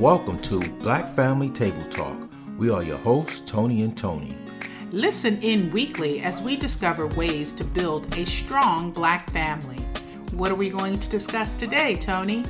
Welcome 0.00 0.40
to 0.40 0.60
Black 0.80 1.10
Family 1.10 1.50
Table 1.50 1.84
Talk. 1.90 2.16
We 2.56 2.70
are 2.70 2.82
your 2.82 2.96
hosts, 2.96 3.42
Tony 3.42 3.82
and 3.82 3.94
Tony. 3.94 4.34
Listen 4.92 5.38
in 5.42 5.70
weekly 5.72 6.22
as 6.22 6.40
we 6.40 6.56
discover 6.56 7.06
ways 7.08 7.52
to 7.52 7.64
build 7.64 8.16
a 8.16 8.24
strong 8.24 8.92
black 8.92 9.28
family. 9.28 9.76
What 10.32 10.50
are 10.50 10.54
we 10.54 10.70
going 10.70 10.98
to 10.98 11.08
discuss 11.10 11.54
today, 11.54 11.96
Tony? 11.96 12.46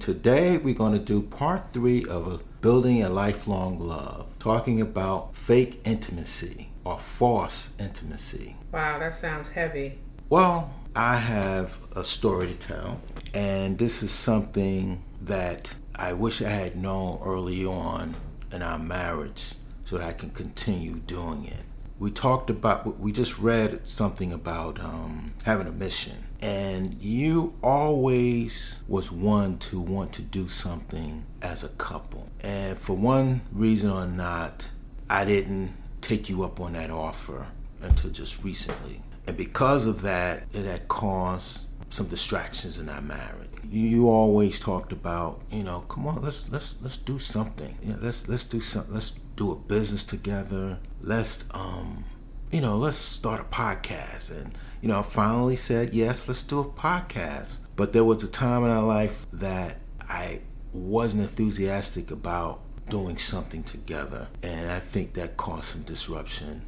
Today, 0.00 0.56
we're 0.58 0.74
going 0.74 0.94
to 0.94 0.98
do 0.98 1.22
part 1.22 1.72
three 1.72 2.04
of 2.06 2.42
Building 2.60 3.04
a 3.04 3.08
Lifelong 3.08 3.78
Love, 3.78 4.26
talking 4.40 4.80
about 4.80 5.36
fake 5.36 5.80
intimacy 5.84 6.70
or 6.82 6.98
false 6.98 7.70
intimacy. 7.78 8.56
Wow, 8.72 8.98
that 8.98 9.14
sounds 9.14 9.48
heavy. 9.50 10.00
Well, 10.28 10.74
I 10.96 11.18
have 11.18 11.78
a 11.94 12.02
story 12.02 12.48
to 12.48 12.54
tell, 12.54 13.00
and 13.32 13.78
this 13.78 14.02
is 14.02 14.10
something 14.10 15.04
that 15.26 15.74
I 15.94 16.12
wish 16.12 16.42
I 16.42 16.48
had 16.48 16.76
known 16.76 17.20
early 17.24 17.64
on 17.64 18.16
in 18.52 18.62
our 18.62 18.78
marriage 18.78 19.54
so 19.84 19.98
that 19.98 20.06
I 20.06 20.12
can 20.12 20.30
continue 20.30 20.94
doing 20.94 21.44
it. 21.44 21.64
We 21.98 22.10
talked 22.10 22.50
about, 22.50 23.00
we 23.00 23.12
just 23.12 23.38
read 23.38 23.86
something 23.88 24.32
about 24.32 24.80
um, 24.80 25.34
having 25.44 25.66
a 25.66 25.72
mission. 25.72 26.24
And 26.42 27.00
you 27.00 27.54
always 27.62 28.82
was 28.86 29.10
one 29.10 29.58
to 29.58 29.80
want 29.80 30.12
to 30.14 30.22
do 30.22 30.48
something 30.48 31.24
as 31.40 31.64
a 31.64 31.68
couple. 31.70 32.28
And 32.40 32.78
for 32.78 32.94
one 32.94 33.40
reason 33.50 33.90
or 33.90 34.06
not, 34.06 34.68
I 35.08 35.24
didn't 35.24 35.74
take 36.02 36.28
you 36.28 36.42
up 36.44 36.60
on 36.60 36.74
that 36.74 36.90
offer 36.90 37.46
until 37.80 38.10
just 38.10 38.44
recently. 38.44 39.02
And 39.26 39.36
because 39.36 39.86
of 39.86 40.02
that, 40.02 40.44
it 40.52 40.66
had 40.66 40.88
caused 40.88 41.65
some 41.90 42.06
distractions 42.06 42.78
in 42.78 42.88
our 42.88 43.00
marriage 43.00 43.56
you 43.70 44.08
always 44.08 44.60
talked 44.60 44.92
about, 44.92 45.40
you 45.50 45.62
know, 45.62 45.80
come 45.80 46.06
on, 46.06 46.22
let's 46.22 46.48
let's 46.50 46.76
let's 46.82 46.96
do 46.96 47.18
something. 47.18 47.76
Yeah, 47.82 47.96
let's 48.00 48.28
let's 48.28 48.44
do 48.44 48.60
something. 48.60 48.94
Let's 48.94 49.12
do 49.36 49.52
a 49.52 49.56
business 49.56 50.04
together. 50.04 50.78
Let's 51.00 51.44
um, 51.52 52.04
you 52.50 52.60
know, 52.60 52.76
let's 52.76 52.96
start 52.96 53.40
a 53.40 53.44
podcast. 53.44 54.30
And 54.30 54.56
you 54.80 54.88
know, 54.88 55.00
I 55.00 55.02
finally 55.02 55.56
said 55.56 55.94
yes, 55.94 56.28
let's 56.28 56.42
do 56.42 56.60
a 56.60 56.64
podcast. 56.64 57.58
But 57.74 57.92
there 57.92 58.04
was 58.04 58.22
a 58.22 58.28
time 58.28 58.64
in 58.64 58.70
our 58.70 58.84
life 58.84 59.26
that 59.34 59.78
I 60.00 60.40
wasn't 60.72 61.22
enthusiastic 61.22 62.10
about 62.10 62.60
doing 62.88 63.18
something 63.18 63.64
together, 63.64 64.28
and 64.42 64.70
I 64.70 64.78
think 64.78 65.14
that 65.14 65.36
caused 65.36 65.64
some 65.64 65.82
disruption 65.82 66.62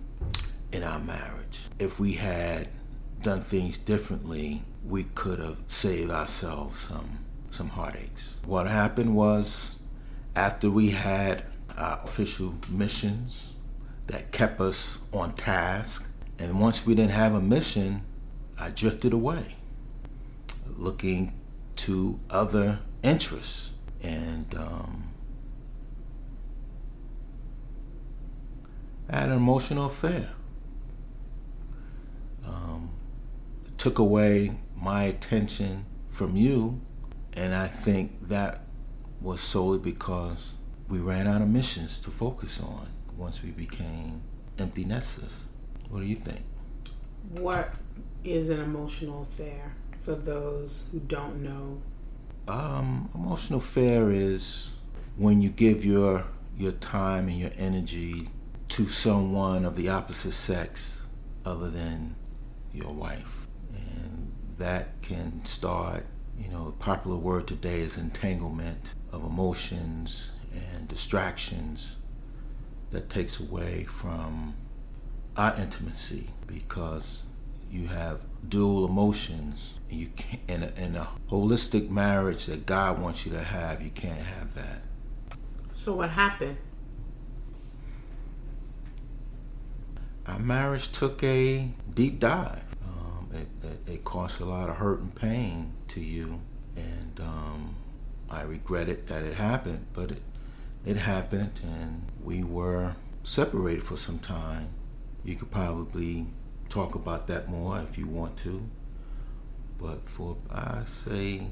in 0.73 0.83
our 0.83 0.99
marriage. 0.99 1.69
If 1.79 2.01
we 2.01 2.15
had 2.15 2.69
done 3.23 3.43
things 3.43 3.79
differently, 3.79 4.63
we 4.85 5.05
could 5.05 5.39
have 5.39 5.59
saved 5.67 6.11
ourselves 6.11 6.79
some 6.81 7.19
some 7.51 7.69
heartaches. 7.71 8.35
What 8.45 8.67
happened 8.67 9.17
was 9.17 9.77
after 10.37 10.71
we 10.71 10.91
had 10.91 11.45
our 11.77 12.01
official 12.05 12.55
missions 12.69 13.53
that 14.07 14.33
kept 14.33 14.61
us 14.61 14.99
on 15.13 15.35
task, 15.35 16.09
and 16.39 16.61
once 16.61 16.87
we 16.87 16.95
didn't 16.95 17.13
have 17.13 17.35
a 17.35 17.41
mission, 17.41 18.03
I 18.59 18.71
drifted 18.71 19.13
away, 19.13 19.57
looking 20.77 21.33
to 21.77 22.19
other 22.31 22.81
interests, 23.03 23.73
and 24.03 24.55
um, 24.55 25.05
I 29.09 29.21
had 29.21 29.29
an 29.31 29.37
emotional 29.37 29.87
affair. 29.87 30.31
Um, 32.45 32.88
took 33.79 33.99
away 33.99 34.59
my 34.77 35.05
attention 35.05 35.87
from 36.11 36.37
you. 36.37 36.81
And 37.35 37.55
I 37.55 37.69
think 37.69 38.29
that 38.29 38.63
was 39.21 39.41
solely 39.41 39.79
because 39.79 40.55
we 40.89 40.99
ran 40.99 41.27
out 41.27 41.41
of 41.41 41.49
missions 41.49 42.01
to 42.01 42.11
focus 42.11 42.61
on 42.61 42.89
once 43.17 43.43
we 43.43 43.51
became 43.51 44.23
empty 44.59 44.85
nesters. 44.85 45.45
What 45.89 46.01
do 46.01 46.07
you 46.07 46.17
think? 46.17 46.43
What 47.31 47.73
is 48.25 48.51
an 48.51 48.61
emotional 48.61 49.23
affair 49.23 49.75
for 50.03 50.15
those 50.15 50.89
who 50.91 50.99
don't 51.01 51.43
know? 51.43 51.81
Um, 52.49 53.11
emotional 53.15 53.61
affair 53.61 54.11
is 54.11 54.71
when 55.17 55.41
you 55.41 55.51
give 55.51 55.85
your 55.85 56.25
your 56.57 56.73
time 56.73 57.29
and 57.29 57.39
your 57.39 57.51
energy 57.57 58.31
to 58.69 58.89
someone 58.89 59.65
of 59.65 59.77
the 59.77 59.89
opposite 59.89 60.33
sex 60.33 61.03
other 61.45 61.71
than 61.71 62.17
your 62.73 62.93
wife 62.93 63.48
that 64.59 65.01
can 65.03 65.45
start, 65.45 66.05
you 66.39 66.49
know, 66.49 66.69
a 66.69 66.83
popular 66.83 67.17
word 67.17 67.47
today 67.47 67.81
is 67.81 67.97
entanglement 67.97 68.95
of 69.13 69.25
emotions 69.25 70.31
and 70.53 70.89
distractions 70.89 71.97
that 72.91 73.09
takes 73.09 73.39
away 73.41 73.85
from 73.85 74.55
our 75.37 75.55
intimacy 75.57 76.31
because 76.47 77.23
you 77.71 77.87
have 77.87 78.21
dual 78.49 78.85
emotions 78.85 79.79
and 79.91 80.01
you 80.01 80.09
can't 80.17 80.41
in 80.49 80.63
a, 80.63 80.73
in 80.77 80.97
a 80.97 81.09
holistic 81.31 81.91
marriage 81.91 82.47
that 82.47 82.67
God 82.67 83.01
wants 83.01 83.27
you 83.27 83.33
to 83.33 83.43
have 83.43 83.83
you 83.83 83.91
can't 83.91 84.19
have 84.21 84.55
that. 84.55 84.83
So 85.75 85.95
what 85.95 86.11
happened? 86.11 86.57
Our 90.27 90.39
marriage 90.39 90.91
took 90.91 91.23
a 91.23 91.69
deep 91.95 92.19
dive 92.19 92.68
it, 93.63 93.91
it, 93.93 94.05
caused 94.05 94.41
a 94.41 94.45
lot 94.45 94.69
of 94.69 94.77
hurt 94.77 95.01
and 95.01 95.15
pain 95.15 95.73
to 95.89 96.01
you, 96.01 96.41
and 96.77 97.21
um, 97.21 97.77
I 98.31 98.43
regret 98.43 98.89
it 98.89 99.07
that 99.09 99.23
it 99.23 99.35
happened, 99.35 99.87
but 99.93 100.11
it 100.11 100.23
it 100.87 100.97
happened, 100.97 101.53
and 101.63 102.03
we 102.23 102.43
were 102.43 102.95
separated 103.23 103.83
for 103.83 103.97
some 103.97 104.19
time. 104.19 104.69
You 105.25 105.37
could 105.37 105.51
probably 105.51 106.27
talk 106.69 106.95
about 106.95 107.27
that 107.27 107.49
more 107.49 107.81
if 107.81 107.99
you 107.99 108.07
want 108.07 108.37
to, 108.39 108.63
but 109.79 110.09
for 110.09 110.37
I 110.51 110.83
say 110.87 111.49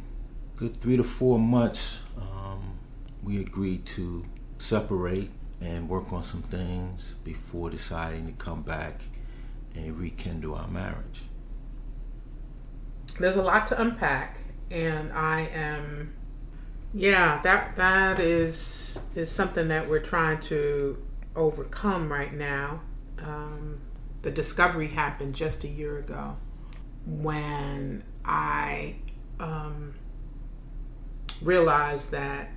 good 0.56 0.76
three 0.76 0.96
to 0.96 1.04
four 1.04 1.38
months, 1.38 2.00
um, 2.18 2.78
we 3.22 3.40
agreed 3.40 3.84
to 3.86 4.24
separate 4.58 5.30
and 5.60 5.88
work 5.88 6.12
on 6.12 6.24
some 6.24 6.42
things 6.42 7.14
before 7.24 7.70
deciding 7.70 8.26
to 8.26 8.32
come 8.32 8.62
back 8.62 9.02
and 9.74 9.98
rekindle 9.98 10.54
our 10.54 10.68
marriage 10.68 11.22
there's 13.18 13.36
a 13.36 13.42
lot 13.42 13.66
to 13.68 13.80
unpack, 13.80 14.38
and 14.70 15.12
I 15.12 15.42
am, 15.52 16.14
yeah, 16.92 17.40
that 17.42 17.76
that 17.76 18.20
is 18.20 19.00
is 19.14 19.30
something 19.30 19.68
that 19.68 19.88
we're 19.88 20.00
trying 20.00 20.40
to 20.42 21.02
overcome 21.34 22.12
right 22.12 22.32
now. 22.32 22.80
Um, 23.18 23.80
the 24.22 24.30
discovery 24.30 24.88
happened 24.88 25.34
just 25.34 25.64
a 25.64 25.68
year 25.68 25.98
ago 25.98 26.36
when 27.06 28.02
I 28.24 28.96
um, 29.38 29.94
realized 31.40 32.10
that 32.10 32.50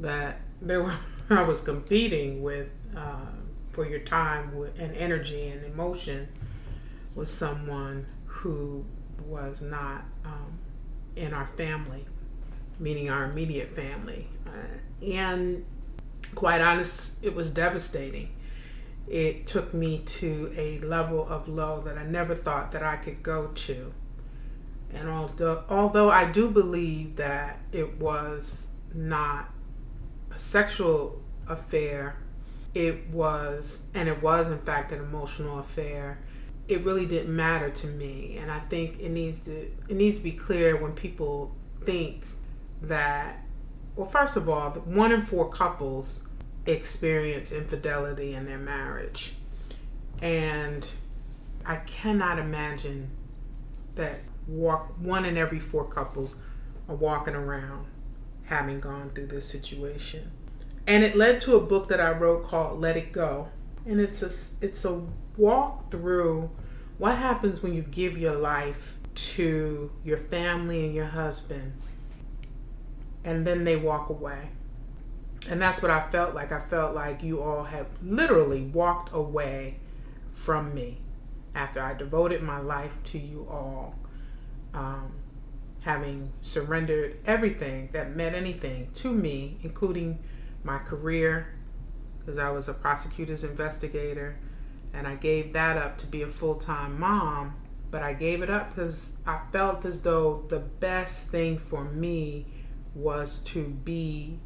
that 0.00 0.40
there 0.60 0.82
were 0.82 0.94
I 1.30 1.42
was 1.42 1.60
competing 1.60 2.42
with 2.42 2.68
uh, 2.96 3.32
for 3.72 3.86
your 3.86 4.00
time 4.00 4.52
and 4.78 4.94
energy 4.96 5.48
and 5.48 5.64
emotion 5.64 6.28
with 7.14 7.28
someone 7.28 8.06
who 8.24 8.84
was 9.26 9.62
not 9.62 10.04
um, 10.24 10.58
in 11.16 11.32
our 11.32 11.46
family, 11.46 12.04
meaning 12.78 13.10
our 13.10 13.24
immediate 13.24 13.74
family. 13.74 14.28
Uh, 14.46 15.06
and 15.06 15.64
quite 16.34 16.60
honest, 16.60 17.24
it 17.24 17.34
was 17.34 17.50
devastating. 17.50 18.30
It 19.08 19.46
took 19.46 19.74
me 19.74 19.98
to 19.98 20.52
a 20.56 20.78
level 20.80 21.26
of 21.28 21.48
low 21.48 21.80
that 21.82 21.98
I 21.98 22.04
never 22.04 22.34
thought 22.34 22.72
that 22.72 22.82
I 22.82 22.96
could 22.96 23.22
go 23.22 23.48
to. 23.48 23.92
And 24.94 25.08
although, 25.08 25.64
although 25.68 26.10
I 26.10 26.30
do 26.30 26.50
believe 26.50 27.16
that 27.16 27.58
it 27.72 27.98
was 27.98 28.72
not 28.94 29.50
a 30.34 30.38
sexual 30.38 31.22
affair, 31.48 32.16
it 32.74 33.08
was, 33.08 33.82
and 33.94 34.08
it 34.08 34.22
was 34.22 34.50
in 34.50 34.58
fact 34.58 34.92
an 34.92 35.00
emotional 35.00 35.58
affair 35.58 36.18
it 36.72 36.84
really 36.84 37.06
didn't 37.06 37.34
matter 37.34 37.70
to 37.70 37.86
me. 37.86 38.36
And 38.40 38.50
i 38.50 38.60
think 38.60 39.00
it 39.00 39.10
needs 39.10 39.42
to 39.42 39.70
it 39.88 39.96
needs 39.96 40.18
to 40.18 40.24
be 40.24 40.32
clear 40.32 40.76
when 40.76 40.92
people 40.92 41.54
think 41.84 42.24
that 42.82 43.40
well 43.96 44.08
first 44.08 44.36
of 44.36 44.48
all 44.48 44.70
one 44.70 45.12
in 45.12 45.22
four 45.22 45.50
couples 45.50 46.26
experience 46.66 47.52
infidelity 47.52 48.34
in 48.34 48.46
their 48.46 48.58
marriage. 48.58 49.34
And 50.20 50.86
i 51.64 51.76
cannot 51.76 52.38
imagine 52.38 53.10
that 53.94 54.20
walk 54.48 54.92
one 54.98 55.24
in 55.24 55.36
every 55.36 55.60
four 55.60 55.84
couples 55.84 56.36
are 56.88 56.94
walking 56.94 57.34
around 57.34 57.86
having 58.44 58.80
gone 58.80 59.10
through 59.10 59.26
this 59.26 59.48
situation. 59.48 60.30
And 60.86 61.04
it 61.04 61.14
led 61.16 61.40
to 61.42 61.56
a 61.56 61.60
book 61.60 61.88
that 61.88 62.00
i 62.00 62.10
wrote 62.10 62.46
called 62.48 62.80
let 62.80 62.96
it 62.96 63.12
go. 63.12 63.48
And 63.86 64.00
it's 64.00 64.22
a 64.22 64.64
it's 64.64 64.84
a 64.84 65.02
walk 65.36 65.90
through 65.90 66.50
what 67.02 67.18
happens 67.18 67.64
when 67.64 67.74
you 67.74 67.82
give 67.82 68.16
your 68.16 68.36
life 68.36 68.96
to 69.16 69.90
your 70.04 70.18
family 70.18 70.86
and 70.86 70.94
your 70.94 71.06
husband 71.06 71.72
and 73.24 73.44
then 73.44 73.64
they 73.64 73.74
walk 73.74 74.08
away. 74.08 74.50
And 75.50 75.60
that's 75.60 75.82
what 75.82 75.90
I 75.90 76.08
felt 76.10 76.32
like. 76.32 76.52
I 76.52 76.60
felt 76.60 76.94
like 76.94 77.20
you 77.24 77.42
all 77.42 77.64
have 77.64 77.88
literally 78.04 78.62
walked 78.62 79.12
away 79.12 79.80
from 80.32 80.76
me 80.76 80.98
after 81.56 81.80
I 81.80 81.94
devoted 81.94 82.40
my 82.40 82.60
life 82.60 82.92
to 83.06 83.18
you 83.18 83.48
all, 83.50 83.96
um, 84.72 85.12
having 85.80 86.32
surrendered 86.42 87.16
everything 87.26 87.88
that 87.94 88.14
meant 88.14 88.36
anything 88.36 88.92
to 88.94 89.10
me, 89.10 89.58
including 89.64 90.20
my 90.62 90.78
career, 90.78 91.48
because 92.20 92.38
I 92.38 92.50
was 92.50 92.68
a 92.68 92.74
prosecutor's 92.74 93.42
investigator, 93.42 94.36
and 94.94 95.06
I 95.06 95.16
gave 95.16 95.52
that 95.52 95.76
up 95.76 95.98
to 95.98 96.06
be 96.06 96.22
a 96.22 96.28
full 96.28 96.56
time 96.56 96.98
mom. 96.98 97.54
But 97.90 98.02
I 98.02 98.14
gave 98.14 98.42
it 98.42 98.48
up 98.48 98.70
because 98.70 99.18
I 99.26 99.40
felt 99.52 99.84
as 99.84 100.02
though 100.02 100.46
the 100.48 100.58
best 100.58 101.28
thing 101.28 101.58
for 101.58 101.84
me 101.84 102.46
was 102.94 103.40
to 103.40 103.64
be 103.64 104.38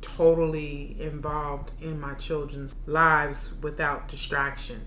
totally 0.00 0.96
involved 0.98 1.72
in 1.80 2.00
my 2.00 2.14
children's 2.14 2.74
lives 2.86 3.52
without 3.60 4.08
distraction. 4.08 4.82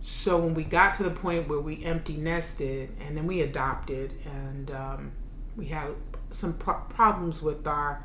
So 0.00 0.38
when 0.38 0.54
we 0.54 0.64
got 0.64 0.96
to 0.98 1.02
the 1.02 1.10
point 1.10 1.48
where 1.48 1.60
we 1.60 1.82
empty 1.82 2.16
nested 2.16 2.94
and 3.00 3.16
then 3.16 3.26
we 3.26 3.40
adopted, 3.40 4.12
and 4.24 4.70
um, 4.70 5.12
we 5.56 5.66
had 5.66 5.92
some 6.30 6.52
pro- 6.52 6.82
problems 6.88 7.40
with 7.40 7.66
our 7.66 8.04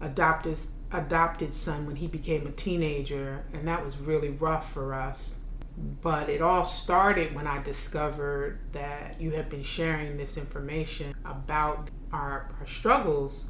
adopted 0.00 0.58
adopted 0.92 1.54
son 1.54 1.86
when 1.86 1.96
he 1.96 2.08
became 2.08 2.46
a 2.48 2.50
teenager, 2.50 3.44
and 3.52 3.68
that 3.68 3.84
was 3.84 3.98
really 3.98 4.30
rough 4.30 4.72
for 4.72 4.92
us. 4.92 5.44
But 5.76 6.28
it 6.28 6.42
all 6.42 6.64
started 6.64 7.34
when 7.34 7.46
I 7.46 7.62
discovered 7.62 8.60
that 8.72 9.20
you 9.20 9.30
have 9.32 9.48
been 9.48 9.62
sharing 9.62 10.16
this 10.16 10.36
information 10.36 11.14
about 11.24 11.90
our, 12.12 12.50
our 12.58 12.66
struggles 12.66 13.48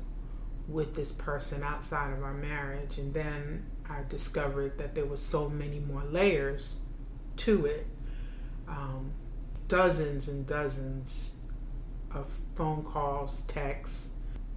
with 0.68 0.94
this 0.94 1.12
person 1.12 1.62
outside 1.62 2.12
of 2.12 2.22
our 2.22 2.34
marriage. 2.34 2.98
And 2.98 3.12
then 3.12 3.66
I 3.88 4.02
discovered 4.08 4.78
that 4.78 4.94
there 4.94 5.06
were 5.06 5.16
so 5.16 5.48
many 5.48 5.80
more 5.80 6.04
layers 6.04 6.76
to 7.38 7.66
it. 7.66 7.86
Um, 8.68 9.12
dozens 9.66 10.28
and 10.28 10.46
dozens 10.46 11.34
of 12.14 12.26
phone 12.54 12.84
calls, 12.84 13.44
texts, 13.44 14.10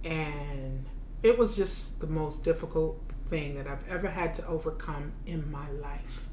and 0.04 0.84
it 1.22 1.38
was 1.38 1.56
just 1.56 2.00
the 2.00 2.06
most 2.06 2.44
difficult 2.44 3.00
thing 3.30 3.54
that 3.54 3.66
I've 3.66 3.88
ever 3.88 4.08
had 4.08 4.34
to 4.36 4.46
overcome 4.46 5.12
in 5.26 5.50
my 5.50 5.70
life. 5.70 6.23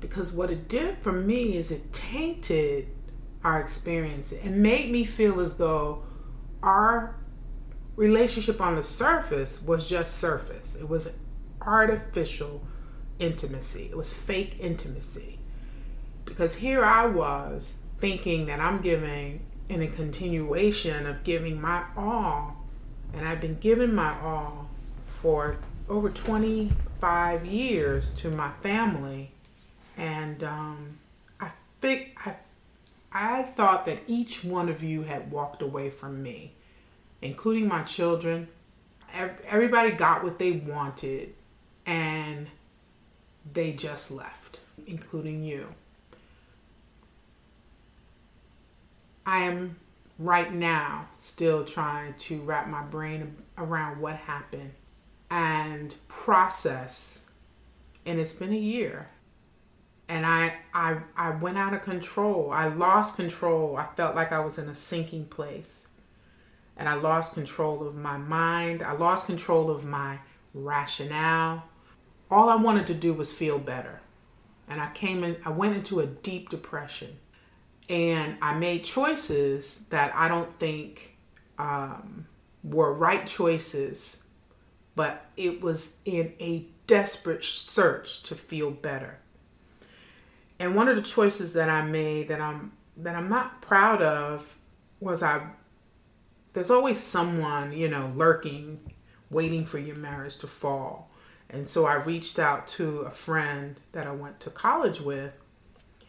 Because 0.00 0.32
what 0.32 0.50
it 0.50 0.68
did 0.68 0.98
for 0.98 1.12
me 1.12 1.56
is 1.56 1.70
it 1.70 1.92
tainted 1.92 2.88
our 3.42 3.60
experience 3.60 4.32
and 4.32 4.62
made 4.62 4.90
me 4.90 5.04
feel 5.04 5.40
as 5.40 5.56
though 5.56 6.02
our 6.62 7.16
relationship 7.96 8.60
on 8.60 8.74
the 8.74 8.82
surface 8.82 9.62
was 9.62 9.88
just 9.88 10.16
surface. 10.16 10.76
It 10.76 10.88
was 10.88 11.12
artificial 11.60 12.62
intimacy. 13.18 13.88
It 13.90 13.96
was 13.96 14.12
fake 14.12 14.56
intimacy. 14.60 15.38
Because 16.24 16.56
here 16.56 16.84
I 16.84 17.06
was 17.06 17.74
thinking 17.98 18.46
that 18.46 18.60
I'm 18.60 18.82
giving 18.82 19.40
in 19.68 19.82
a 19.82 19.86
continuation 19.86 21.06
of 21.06 21.24
giving 21.24 21.60
my 21.60 21.84
all. 21.96 22.56
And 23.14 23.26
I've 23.26 23.40
been 23.40 23.58
giving 23.58 23.94
my 23.94 24.18
all 24.20 24.68
for 25.22 25.56
over 25.88 26.10
25 26.10 27.46
years 27.46 28.10
to 28.16 28.30
my 28.30 28.50
family. 28.62 29.32
And 29.96 30.42
um, 30.44 30.98
I 31.40 31.50
think 31.80 32.16
I, 32.26 32.36
I 33.12 33.42
thought 33.42 33.86
that 33.86 33.98
each 34.06 34.44
one 34.44 34.68
of 34.68 34.82
you 34.82 35.02
had 35.02 35.30
walked 35.30 35.62
away 35.62 35.90
from 35.90 36.22
me 36.22 36.52
including 37.22 37.68
my 37.68 37.82
children. 37.82 38.48
Everybody 39.46 39.92
got 39.92 40.22
what 40.22 40.38
they 40.38 40.52
wanted 40.52 41.34
and 41.84 42.48
they 43.52 43.72
just 43.72 44.10
left, 44.10 44.60
including 44.86 45.42
you. 45.42 45.66
I 49.24 49.44
am 49.44 49.76
right 50.18 50.52
now 50.52 51.08
still 51.14 51.64
trying 51.64 52.14
to 52.14 52.40
wrap 52.42 52.68
my 52.68 52.82
brain 52.82 53.36
around 53.58 54.00
what 54.00 54.16
happened 54.16 54.72
and 55.30 55.94
process. 56.08 57.28
And 58.04 58.20
it's 58.20 58.34
been 58.34 58.52
a 58.52 58.58
year. 58.58 59.08
And 60.08 60.24
I, 60.24 60.54
I, 60.72 60.98
I 61.16 61.30
went 61.30 61.58
out 61.58 61.74
of 61.74 61.82
control. 61.82 62.50
I 62.50 62.68
lost 62.68 63.16
control. 63.16 63.76
I 63.76 63.86
felt 63.96 64.14
like 64.14 64.32
I 64.32 64.40
was 64.40 64.58
in 64.58 64.68
a 64.68 64.74
sinking 64.74 65.26
place 65.26 65.86
and 66.76 66.88
I 66.88 66.94
lost 66.94 67.34
control 67.34 67.86
of 67.86 67.96
my 67.96 68.18
mind. 68.18 68.82
I 68.82 68.92
lost 68.92 69.26
control 69.26 69.70
of 69.70 69.84
my 69.84 70.18
rationale. 70.52 71.64
All 72.30 72.48
I 72.48 72.56
wanted 72.56 72.86
to 72.88 72.94
do 72.94 73.14
was 73.14 73.32
feel 73.32 73.58
better. 73.58 74.00
And 74.68 74.80
I 74.80 74.90
came 74.92 75.24
in, 75.24 75.36
I 75.44 75.50
went 75.50 75.76
into 75.76 76.00
a 76.00 76.06
deep 76.06 76.50
depression. 76.50 77.18
And 77.88 78.36
I 78.42 78.58
made 78.58 78.84
choices 78.84 79.84
that 79.90 80.12
I 80.14 80.28
don't 80.28 80.52
think 80.58 81.16
um, 81.58 82.26
were 82.64 82.92
right 82.92 83.26
choices, 83.26 84.22
but 84.96 85.24
it 85.36 85.60
was 85.60 85.94
in 86.04 86.34
a 86.40 86.66
desperate 86.86 87.44
search 87.44 88.22
to 88.24 88.34
feel 88.34 88.70
better. 88.70 89.18
And 90.58 90.74
one 90.74 90.88
of 90.88 90.96
the 90.96 91.02
choices 91.02 91.52
that 91.54 91.68
I 91.68 91.82
made 91.82 92.28
that 92.28 92.40
I'm 92.40 92.72
that 92.98 93.14
I'm 93.14 93.28
not 93.28 93.60
proud 93.60 94.00
of 94.02 94.56
was 95.00 95.22
I 95.22 95.48
there's 96.54 96.70
always 96.70 96.98
someone, 96.98 97.72
you 97.72 97.88
know, 97.88 98.12
lurking, 98.16 98.80
waiting 99.30 99.66
for 99.66 99.78
your 99.78 99.96
marriage 99.96 100.38
to 100.38 100.46
fall. 100.46 101.10
And 101.50 101.68
so 101.68 101.84
I 101.84 101.94
reached 101.96 102.38
out 102.38 102.66
to 102.68 103.00
a 103.00 103.10
friend 103.10 103.76
that 103.92 104.06
I 104.06 104.12
went 104.12 104.40
to 104.40 104.50
college 104.50 105.00
with 105.00 105.34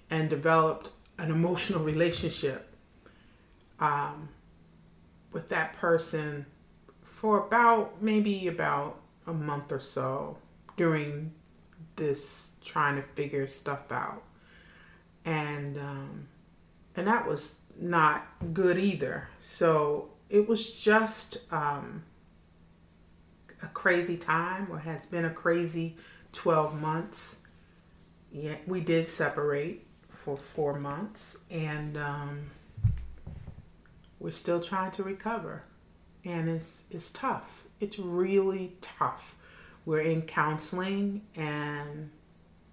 and 0.09 0.29
developed 0.29 0.89
an 1.19 1.31
emotional 1.31 1.83
relationship 1.83 2.73
um, 3.79 4.29
with 5.31 5.49
that 5.49 5.73
person 5.73 6.45
for 7.03 7.45
about 7.45 8.01
maybe 8.01 8.47
about 8.47 8.99
a 9.25 9.33
month 9.33 9.71
or 9.71 9.81
so 9.81 10.37
during 10.77 11.33
this 11.97 12.53
trying 12.63 12.95
to 12.95 13.01
figure 13.01 13.47
stuff 13.47 13.91
out. 13.91 14.23
And 15.27 15.77
um, 15.77 16.27
and 16.95 17.05
that 17.07 17.27
was 17.27 17.59
not 17.79 18.27
good 18.53 18.77
either. 18.79 19.29
So 19.39 20.09
it 20.29 20.47
was 20.47 20.79
just 20.79 21.39
um, 21.51 22.03
a 23.61 23.67
crazy 23.67 24.17
time, 24.17 24.67
or 24.69 24.79
has 24.79 25.05
been 25.05 25.25
a 25.25 25.29
crazy 25.29 25.97
12 26.33 26.79
months. 26.79 27.39
Yeah, 28.31 28.55
we 28.65 28.81
did 28.81 29.07
separate 29.07 29.85
for 30.09 30.37
four 30.37 30.79
months, 30.79 31.37
and 31.49 31.97
um, 31.97 32.51
we're 34.19 34.31
still 34.31 34.61
trying 34.61 34.91
to 34.91 35.03
recover. 35.03 35.63
And 36.25 36.49
it's 36.49 36.83
it's 36.91 37.11
tough. 37.11 37.65
It's 37.79 37.97
really 37.99 38.73
tough. 38.81 39.35
We're 39.85 40.01
in 40.01 40.23
counseling, 40.23 41.21
and 41.35 42.09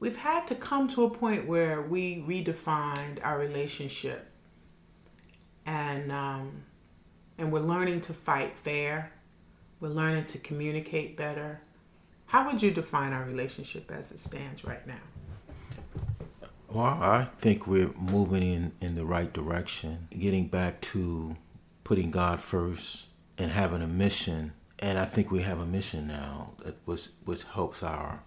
we've 0.01 0.17
had 0.17 0.47
to 0.49 0.55
come 0.55 0.89
to 0.89 1.05
a 1.05 1.11
point 1.11 1.47
where 1.47 1.83
we 1.83 2.23
redefined 2.23 3.25
our 3.25 3.39
relationship, 3.39 4.31
and 5.67 6.13
um, 6.13 6.65
and 7.39 7.53
we're 7.53 7.61
learning 7.61 8.01
to 8.03 8.13
fight 8.13 8.57
fair. 8.57 9.13
We're 9.81 9.89
learning 9.89 10.27
to 10.27 10.39
communicate 10.39 11.17
better. 11.17 11.61
How 12.27 12.47
would 12.51 12.63
you 12.63 12.71
define 12.71 13.13
our 13.13 13.25
relationship 13.25 13.91
as 13.91 14.11
it 14.11 14.19
stands 14.19 14.65
right 14.65 14.87
now? 14.87 15.01
Well, 16.69 16.87
I 16.87 17.29
think 17.39 17.69
we're 17.69 17.93
moving 17.93 18.43
in, 18.43 18.73
in 18.81 18.97
the 18.97 19.05
right 19.05 19.33
direction, 19.33 20.09
getting 20.11 20.49
back 20.49 20.81
to 20.81 21.37
putting 21.85 22.11
God 22.11 22.41
first 22.41 23.07
and 23.39 23.53
having 23.53 23.83
a 23.83 23.87
mission. 23.87 24.55
And 24.81 24.99
I 24.99 25.05
think 25.05 25.31
we 25.31 25.43
have 25.43 25.61
a 25.61 25.67
mission 25.67 26.09
now 26.09 26.55
that 26.65 26.77
was 26.85 27.13
which 27.25 27.45
helps 27.45 27.85
our 27.85 28.25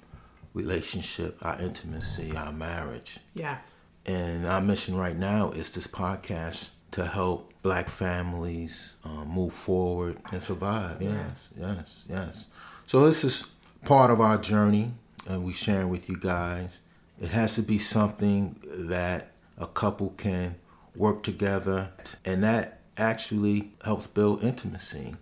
relationship, 0.54 1.38
our 1.42 1.60
intimacy, 1.62 2.36
our 2.36 2.54
marriage. 2.54 3.20
Yes. 3.34 3.60
And 4.06 4.46
our 4.46 4.62
mission 4.62 4.96
right 4.96 5.18
now 5.18 5.52
is 5.52 5.72
this 5.72 5.88
podcast 5.88 6.70
to 6.92 7.06
help 7.06 7.54
black 7.62 7.90
families 7.90 8.96
um, 9.04 9.28
move 9.28 9.54
forward 9.54 10.18
and 10.32 10.42
survive. 10.42 11.02
Yes, 11.02 11.50
yes, 11.60 12.06
yes. 12.10 12.48
So 12.86 13.06
this 13.06 13.24
is 13.24 13.46
part 13.84 14.10
of 14.10 14.22
our 14.22 14.38
journey, 14.38 14.94
and 15.30 15.44
we 15.44 15.52
sharing 15.54 15.90
with 15.90 16.08
you 16.10 16.18
guys. 16.18 16.80
It 17.22 17.30
has 17.30 17.56
to 17.56 17.62
be 17.62 17.78
something 17.78 18.60
that 18.64 19.32
a 19.58 19.68
couple 19.68 20.12
can 20.18 20.56
work 20.96 21.24
together, 21.24 21.90
and 22.24 22.44
that 22.44 22.80
actually 22.98 23.74
helps 23.84 24.08
build 24.08 24.44
intimacy. 24.44 25.16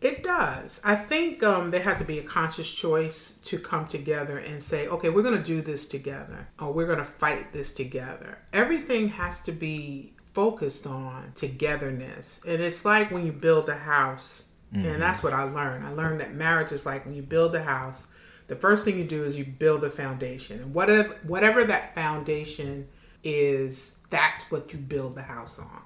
It 0.00 0.22
does. 0.22 0.80
I 0.84 0.94
think 0.94 1.42
um, 1.42 1.70
there 1.72 1.82
has 1.82 1.98
to 1.98 2.04
be 2.04 2.18
a 2.20 2.22
conscious 2.22 2.72
choice 2.72 3.38
to 3.46 3.58
come 3.58 3.88
together 3.88 4.38
and 4.38 4.62
say, 4.62 4.86
okay, 4.88 5.08
we're 5.08 5.22
going 5.22 5.38
to 5.38 5.44
do 5.44 5.60
this 5.60 5.88
together, 5.88 6.48
or 6.60 6.72
we're 6.72 6.86
going 6.86 6.98
to 7.00 7.04
fight 7.04 7.52
this 7.52 7.74
together. 7.74 8.38
Everything 8.52 9.08
has 9.08 9.40
to 9.42 9.52
be 9.52 10.12
focused 10.34 10.86
on 10.86 11.32
togetherness. 11.34 12.40
And 12.46 12.62
it's 12.62 12.84
like 12.84 13.10
when 13.10 13.26
you 13.26 13.32
build 13.32 13.68
a 13.68 13.74
house 13.74 14.44
And 14.92 15.02
that's 15.02 15.22
what 15.22 15.32
I 15.32 15.44
learned. 15.44 15.86
I 15.86 15.92
learned 15.92 16.20
that 16.20 16.34
marriage 16.34 16.72
is 16.72 16.84
like 16.84 17.04
when 17.06 17.14
you 17.14 17.22
build 17.22 17.54
a 17.54 17.62
house, 17.62 18.08
the 18.48 18.56
first 18.56 18.84
thing 18.84 18.98
you 18.98 19.04
do 19.04 19.24
is 19.24 19.36
you 19.38 19.44
build 19.44 19.80
the 19.80 19.90
foundation. 19.90 20.60
And 20.60 20.74
whatever 20.74 21.14
whatever 21.22 21.64
that 21.64 21.94
foundation 21.94 22.88
is, 23.24 23.96
that's 24.10 24.42
what 24.50 24.72
you 24.72 24.78
build 24.78 25.14
the 25.14 25.22
house 25.22 25.58
on. 25.58 25.82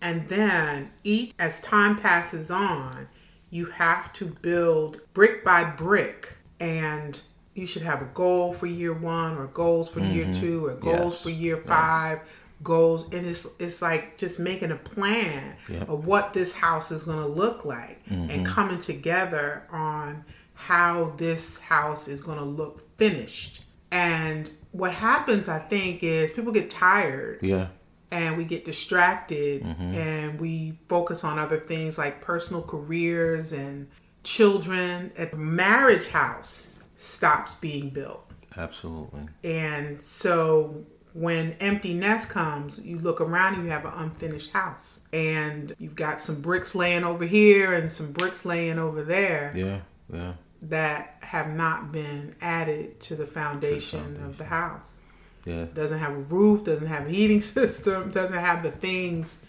And 0.00 0.28
then 0.28 0.90
each 1.04 1.32
as 1.38 1.60
time 1.60 1.96
passes 1.98 2.50
on, 2.50 3.08
you 3.50 3.66
have 3.66 4.12
to 4.14 4.26
build 4.26 5.00
brick 5.14 5.44
by 5.44 5.64
brick 5.64 6.34
and 6.60 7.20
you 7.54 7.66
should 7.66 7.82
have 7.82 8.02
a 8.02 8.06
goal 8.14 8.52
for 8.54 8.66
year 8.66 8.92
one 8.92 9.36
or 9.36 9.46
goals 9.46 9.88
for 9.88 10.00
year 10.00 10.26
mm-hmm. 10.26 10.40
two 10.40 10.66
or 10.66 10.74
goals 10.74 11.14
Yes. 11.14 11.22
for 11.22 11.30
year 11.30 11.56
Yes. 11.56 11.66
five 11.66 12.20
goals 12.62 13.04
and 13.14 13.26
it's 13.26 13.46
it's 13.60 13.80
like 13.80 14.16
just 14.18 14.38
making 14.40 14.70
a 14.72 14.76
plan 14.76 15.54
Yep. 15.68 15.88
of 15.88 16.04
what 16.06 16.34
this 16.34 16.54
house 16.54 16.90
is 16.90 17.02
going 17.04 17.18
to 17.18 17.26
look 17.26 17.64
like 17.64 18.00
and 18.10 18.30
mm-hmm. 18.30 18.42
coming 18.44 18.80
together 18.80 19.62
on 19.70 20.24
how 20.54 21.14
this 21.16 21.60
house 21.60 22.08
is 22.08 22.20
going 22.20 22.38
to 22.38 22.44
look 22.44 22.96
finished 22.98 23.62
and 23.92 24.50
what 24.72 24.92
happens 24.92 25.48
i 25.48 25.58
think 25.58 26.02
is 26.02 26.30
people 26.32 26.52
get 26.52 26.68
tired 26.68 27.38
Yeah. 27.42 27.68
And 28.10 28.36
we 28.36 28.44
get 28.44 28.64
distracted 28.64 29.62
mm-hmm. 29.62 29.94
and 29.94 30.40
we 30.40 30.78
focus 30.88 31.24
on 31.24 31.38
other 31.38 31.58
things 31.58 31.98
like 31.98 32.20
personal 32.20 32.62
careers 32.62 33.52
and 33.52 33.88
children 34.24 35.12
the 35.16 35.36
marriage 35.36 36.06
house 36.06 36.76
stops 36.96 37.54
being 37.54 37.90
built 37.90 38.30
Absolutely. 38.56 39.28
and 39.44 40.00
so 40.00 40.84
when 41.18 41.56
empty 41.60 41.94
nest 41.94 42.28
comes, 42.28 42.78
you 42.78 42.98
look 42.98 43.20
around 43.20 43.54
and 43.54 43.64
you 43.64 43.70
have 43.70 43.84
an 43.84 43.92
unfinished 43.96 44.52
house. 44.52 45.00
And 45.12 45.74
you've 45.78 45.96
got 45.96 46.20
some 46.20 46.40
bricks 46.40 46.74
laying 46.74 47.02
over 47.02 47.24
here 47.24 47.72
and 47.72 47.90
some 47.90 48.12
bricks 48.12 48.44
laying 48.44 48.78
over 48.78 49.02
there 49.02 49.52
Yeah. 49.54 49.80
Yeah. 50.12 50.34
that 50.62 51.16
have 51.22 51.50
not 51.50 51.90
been 51.92 52.36
added 52.40 53.00
to 53.00 53.16
the 53.16 53.26
foundation, 53.26 54.22
of 54.24 54.38
the 54.38 54.44
house. 54.44 55.00
Yeah. 55.44 55.66
Doesn't 55.74 55.98
have 55.98 56.12
a 56.12 56.20
roof, 56.20 56.64
doesn't 56.64 56.86
have 56.86 57.06
a 57.06 57.10
heating 57.10 57.40
system, 57.56 58.10
doesn't 58.10 58.36
have 58.38 58.62
the 58.62 58.70
things 58.70 59.40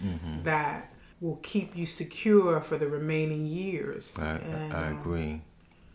that 0.43 0.91
will 1.21 1.37
keep 1.37 1.75
you 1.75 1.85
secure 1.85 2.61
for 2.61 2.77
the 2.77 2.87
remaining 2.87 3.45
years. 3.45 4.17
I, 4.19 4.35
And, 4.35 4.73
I 4.73 4.87
uh, 4.87 4.91
agree. 4.91 5.41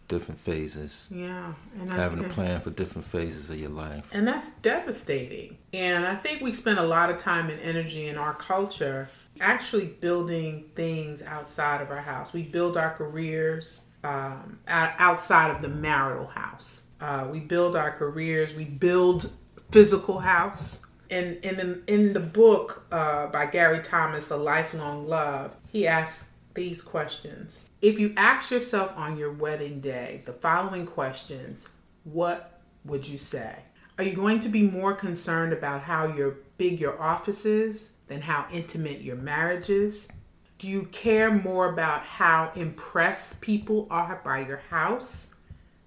Different 0.06 0.38
phases. 0.38 1.08
Yeah. 1.10 1.54
And 1.80 1.90
Having 1.90 2.26
a 2.26 2.28
plan 2.28 2.60
for 2.60 2.68
different 2.70 3.06
phases 3.06 3.48
of 3.48 3.58
your 3.58 3.70
life. 3.70 4.06
And 4.12 4.28
that's 4.28 4.52
devastating. 4.56 5.56
And 5.72 6.06
I 6.06 6.14
think 6.14 6.42
we 6.42 6.52
spend 6.52 6.78
a 6.78 6.86
lot 6.86 7.08
of 7.08 7.18
time 7.18 7.48
and 7.48 7.58
energy 7.60 8.06
in 8.06 8.18
our 8.18 8.34
culture 8.34 9.08
actually 9.40 9.86
building 9.86 10.70
things 10.74 11.22
outside 11.22 11.80
of 11.80 11.90
our 11.90 12.02
house. 12.02 12.32
We 12.32 12.42
build 12.42 12.76
our 12.76 12.90
careers 12.90 13.80
um, 14.04 14.58
outside 14.68 15.50
of 15.50 15.62
the 15.62 15.68
marital 15.68 16.26
house. 16.26 16.84
Uh, 17.00 17.28
we 17.32 17.40
build 17.40 17.74
our 17.74 17.90
careers. 17.90 18.54
We 18.54 18.64
build 18.64 19.32
physical 19.70 20.18
house. 20.18 20.82
And, 21.10 21.36
in, 21.44 21.82
in 21.86 22.12
the 22.12 22.20
book 22.20 22.86
uh, 22.90 23.26
by 23.28 23.46
Gary 23.46 23.82
Thomas, 23.82 24.30
A 24.30 24.36
Lifelong 24.36 25.06
Love, 25.06 25.54
he 25.70 25.86
asks 25.86 26.30
these 26.54 26.80
questions. 26.80 27.68
If 27.82 27.98
you 27.98 28.14
ask 28.16 28.50
yourself 28.50 28.96
on 28.96 29.16
your 29.16 29.32
wedding 29.32 29.80
day 29.80 30.22
the 30.24 30.32
following 30.32 30.86
questions, 30.86 31.68
what 32.04 32.60
would 32.84 33.06
you 33.06 33.18
say? 33.18 33.56
Are 33.98 34.04
you 34.04 34.14
going 34.14 34.40
to 34.40 34.48
be 34.48 34.62
more 34.62 34.94
concerned 34.94 35.52
about 35.52 35.82
how 35.82 36.06
your 36.06 36.36
big 36.58 36.80
your 36.80 37.00
office 37.00 37.44
is 37.44 37.92
than 38.08 38.22
how 38.22 38.46
intimate 38.52 39.00
your 39.02 39.16
marriage 39.16 39.70
is? 39.70 40.08
Do 40.58 40.68
you 40.68 40.84
care 40.86 41.30
more 41.30 41.68
about 41.68 42.02
how 42.02 42.52
impressed 42.54 43.40
people 43.40 43.86
are 43.90 44.20
by 44.24 44.46
your 44.46 44.62
house 44.70 45.34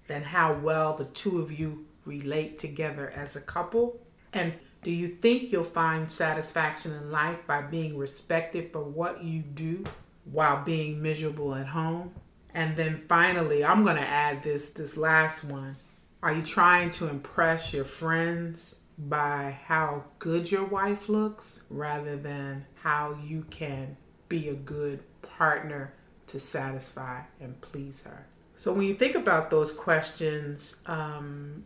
than 0.06 0.22
how 0.22 0.54
well 0.54 0.96
the 0.96 1.04
two 1.06 1.40
of 1.40 1.58
you 1.58 1.86
relate 2.08 2.58
together 2.58 3.12
as 3.14 3.36
a 3.36 3.40
couple? 3.40 4.00
And 4.32 4.54
do 4.82 4.90
you 4.90 5.08
think 5.08 5.52
you'll 5.52 5.64
find 5.64 6.10
satisfaction 6.10 6.92
in 6.92 7.10
life 7.10 7.38
by 7.46 7.62
being 7.62 7.96
respected 7.98 8.72
for 8.72 8.82
what 8.82 9.22
you 9.22 9.42
do 9.42 9.84
while 10.24 10.64
being 10.64 11.02
miserable 11.02 11.54
at 11.54 11.66
home? 11.66 12.12
And 12.54 12.76
then 12.76 13.04
finally, 13.08 13.64
I'm 13.64 13.84
going 13.84 13.96
to 13.96 14.08
add 14.08 14.42
this 14.42 14.70
this 14.70 14.96
last 14.96 15.44
one. 15.44 15.76
Are 16.22 16.32
you 16.32 16.42
trying 16.42 16.90
to 16.90 17.08
impress 17.08 17.72
your 17.72 17.84
friends 17.84 18.76
by 18.98 19.56
how 19.66 20.04
good 20.18 20.50
your 20.50 20.64
wife 20.64 21.08
looks 21.08 21.62
rather 21.70 22.16
than 22.16 22.66
how 22.74 23.16
you 23.24 23.44
can 23.50 23.96
be 24.28 24.48
a 24.48 24.54
good 24.54 25.00
partner 25.22 25.94
to 26.28 26.40
satisfy 26.40 27.20
and 27.40 27.60
please 27.60 28.02
her? 28.02 28.26
So 28.56 28.72
when 28.72 28.86
you 28.86 28.94
think 28.94 29.14
about 29.14 29.50
those 29.50 29.72
questions, 29.72 30.82
um, 30.86 31.64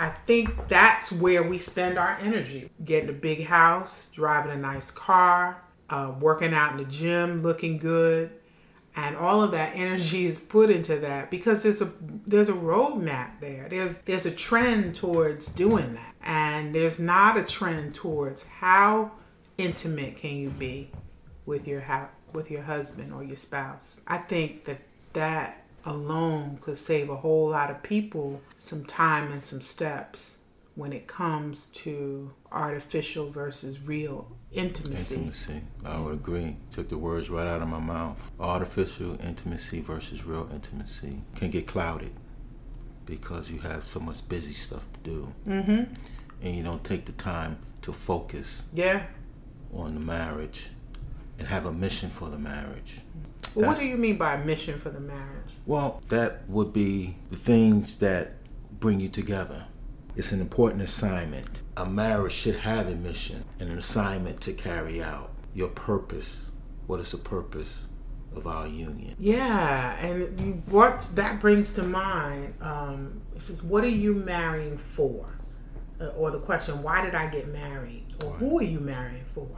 I 0.00 0.08
think 0.08 0.68
that's 0.68 1.12
where 1.12 1.42
we 1.42 1.58
spend 1.58 1.98
our 1.98 2.16
energy. 2.22 2.70
Getting 2.82 3.10
a 3.10 3.12
big 3.12 3.44
house, 3.44 4.08
driving 4.14 4.50
a 4.50 4.56
nice 4.56 4.90
car, 4.90 5.62
uh, 5.90 6.14
working 6.18 6.54
out 6.54 6.72
in 6.72 6.78
the 6.78 6.84
gym, 6.84 7.42
looking 7.42 7.76
good, 7.76 8.30
and 8.96 9.14
all 9.14 9.42
of 9.42 9.50
that 9.50 9.76
energy 9.76 10.24
is 10.24 10.38
put 10.38 10.70
into 10.70 10.96
that 11.00 11.30
because 11.30 11.62
there's 11.62 11.82
a 11.82 11.92
there's 12.26 12.48
a 12.48 12.54
roadmap 12.54 13.40
there. 13.40 13.68
There's 13.68 13.98
there's 13.98 14.24
a 14.24 14.30
trend 14.30 14.96
towards 14.96 15.46
doing 15.46 15.92
that, 15.92 16.14
and 16.22 16.74
there's 16.74 16.98
not 16.98 17.36
a 17.36 17.42
trend 17.42 17.94
towards 17.94 18.44
how 18.44 19.12
intimate 19.58 20.16
can 20.16 20.34
you 20.34 20.48
be 20.48 20.90
with 21.44 21.68
your 21.68 21.84
with 22.32 22.50
your 22.50 22.62
husband 22.62 23.12
or 23.12 23.22
your 23.22 23.36
spouse. 23.36 24.00
I 24.06 24.16
think 24.16 24.64
that 24.64 24.80
that 25.12 25.59
alone 25.84 26.58
could 26.60 26.76
save 26.78 27.08
a 27.10 27.16
whole 27.16 27.48
lot 27.50 27.70
of 27.70 27.82
people 27.82 28.40
some 28.58 28.84
time 28.84 29.32
and 29.32 29.42
some 29.42 29.60
steps 29.60 30.38
when 30.74 30.92
it 30.92 31.06
comes 31.06 31.66
to 31.68 32.32
artificial 32.52 33.30
versus 33.30 33.80
real 33.86 34.28
intimacy. 34.52 35.14
Intimacy. 35.16 35.62
I 35.84 36.00
would 36.00 36.14
agree. 36.14 36.56
Took 36.70 36.88
the 36.88 36.98
words 36.98 37.28
right 37.28 37.46
out 37.46 37.60
of 37.60 37.68
my 37.68 37.80
mouth. 37.80 38.30
Artificial 38.40 39.18
intimacy 39.22 39.80
versus 39.80 40.24
real 40.24 40.48
intimacy 40.52 41.22
can 41.36 41.50
get 41.50 41.66
clouded 41.66 42.12
because 43.04 43.50
you 43.50 43.58
have 43.60 43.84
so 43.84 44.00
much 44.00 44.28
busy 44.28 44.52
stuff 44.52 44.82
to 44.94 45.00
do. 45.10 45.32
Mm-hmm. 45.46 45.94
And 46.42 46.56
you 46.56 46.62
don't 46.62 46.84
take 46.84 47.04
the 47.04 47.12
time 47.12 47.58
to 47.82 47.92
focus 47.92 48.62
Yeah. 48.72 49.02
on 49.74 49.94
the 49.94 50.00
marriage 50.00 50.70
and 51.38 51.48
have 51.48 51.66
a 51.66 51.72
mission 51.72 52.10
for 52.10 52.28
the 52.28 52.38
marriage. 52.38 53.00
Well, 53.54 53.68
what 53.68 53.78
do 53.78 53.86
you 53.86 53.96
mean 53.96 54.16
by 54.16 54.36
mission 54.36 54.78
for 54.78 54.90
the 54.90 55.00
marriage? 55.00 55.52
Well, 55.66 56.02
that 56.08 56.48
would 56.48 56.72
be 56.72 57.16
the 57.30 57.36
things 57.36 57.98
that 57.98 58.32
bring 58.78 59.00
you 59.00 59.08
together. 59.08 59.66
It's 60.16 60.32
an 60.32 60.40
important 60.40 60.82
assignment. 60.82 61.60
A 61.76 61.86
marriage 61.86 62.32
should 62.32 62.56
have 62.56 62.88
a 62.88 62.94
mission 62.94 63.44
and 63.58 63.70
an 63.70 63.78
assignment 63.78 64.40
to 64.42 64.52
carry 64.52 65.02
out. 65.02 65.32
Your 65.54 65.68
purpose. 65.68 66.50
What 66.86 67.00
is 67.00 67.10
the 67.12 67.18
purpose 67.18 67.86
of 68.34 68.46
our 68.46 68.66
union? 68.66 69.14
Yeah, 69.18 69.96
and 70.04 70.40
you, 70.40 70.62
what 70.66 71.08
that 71.14 71.40
brings 71.40 71.72
to 71.74 71.82
mind 71.82 72.54
um, 72.60 73.20
says, 73.38 73.62
"What 73.62 73.84
are 73.84 73.88
you 73.88 74.14
marrying 74.14 74.78
for?" 74.78 75.26
Uh, 76.00 76.08
or 76.08 76.30
the 76.30 76.40
question, 76.40 76.82
"Why 76.82 77.04
did 77.04 77.14
I 77.14 77.28
get 77.28 77.48
married?" 77.48 78.06
Or 78.24 78.32
who 78.32 78.58
are 78.58 78.64
you 78.64 78.80
marrying 78.80 79.24
for? 79.34 79.48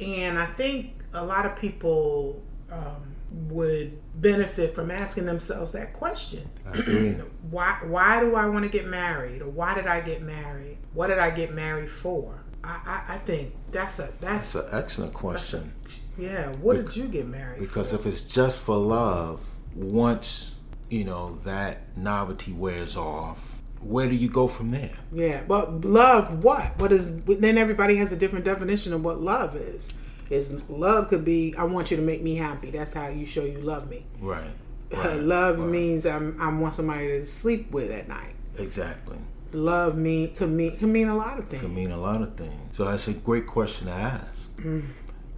And 0.00 0.38
I 0.38 0.46
think 0.46 0.94
a 1.12 1.24
lot 1.24 1.44
of 1.44 1.56
people 1.56 2.42
um, 2.72 3.14
would 3.32 3.98
benefit 4.20 4.74
from 4.74 4.90
asking 4.90 5.26
themselves 5.26 5.72
that 5.72 5.92
question. 5.92 6.48
Why 7.50 7.78
why 7.82 8.20
do 8.20 8.34
I 8.36 8.46
want 8.46 8.64
to 8.64 8.70
get 8.70 8.86
married 8.86 9.42
or 9.42 9.48
why 9.48 9.74
did 9.74 9.86
I 9.86 10.00
get 10.00 10.22
married? 10.22 10.78
What 10.94 11.08
did 11.08 11.18
I 11.18 11.30
get 11.30 11.52
married 11.52 11.90
for? 11.90 12.42
I, 12.62 12.80
I, 13.08 13.14
I 13.14 13.18
think 13.18 13.54
that's 13.72 13.98
a 13.98 14.12
that's 14.20 14.52
That's 14.52 14.54
an 14.54 14.68
excellent 14.72 15.12
question. 15.14 15.72
yeah. 16.18 16.52
What 16.56 16.76
did 16.76 16.96
you 16.96 17.04
get 17.08 17.26
married? 17.26 17.60
Because 17.60 17.90
for? 17.90 17.96
if 17.96 18.06
it's 18.06 18.24
just 18.32 18.60
for 18.60 18.76
love, 18.76 19.44
once, 19.74 20.56
you 20.90 21.04
know, 21.04 21.38
that 21.44 21.96
novelty 21.96 22.52
wears 22.52 22.96
off, 22.96 23.62
where 23.80 24.08
do 24.08 24.14
you 24.14 24.28
go 24.28 24.46
from 24.46 24.70
there? 24.70 24.92
yeah, 25.12 25.42
but 25.48 25.84
love 25.84 26.44
what? 26.44 26.78
What 26.78 26.92
is 26.92 27.22
then? 27.24 27.56
Everybody 27.58 27.96
has 27.96 28.12
a 28.12 28.16
different 28.16 28.44
definition 28.44 28.92
of 28.92 29.02
what 29.02 29.20
love 29.20 29.56
is. 29.56 29.92
Is 30.30 30.52
love 30.68 31.08
could 31.08 31.24
be 31.24 31.54
I 31.58 31.64
want 31.64 31.90
you 31.90 31.96
to 31.96 32.02
make 32.02 32.22
me 32.22 32.36
happy. 32.36 32.70
That's 32.70 32.92
how 32.92 33.08
you 33.08 33.26
show 33.26 33.44
you 33.44 33.58
love 33.58 33.90
me. 33.90 34.06
Right. 34.20 34.50
love 34.92 35.58
right. 35.58 35.68
means 35.68 36.06
I'm 36.06 36.40
I 36.40 36.48
want 36.48 36.76
somebody 36.76 37.08
to 37.08 37.26
sleep 37.26 37.70
with 37.72 37.90
at 37.90 38.08
night. 38.08 38.34
Exactly. 38.56 39.18
Love 39.52 39.96
mean 39.96 40.34
could 40.36 40.50
mean 40.50 40.76
could 40.76 40.88
mean 40.88 41.08
a 41.08 41.16
lot 41.16 41.38
of 41.38 41.48
things. 41.48 41.62
Could 41.62 41.72
mean 41.72 41.90
a 41.90 41.96
lot 41.96 42.22
of 42.22 42.36
things. 42.36 42.76
So 42.76 42.84
that's 42.84 43.08
a 43.08 43.12
great 43.12 43.46
question 43.46 43.88
to 43.88 43.92
ask. 43.92 44.56
Mm. 44.58 44.86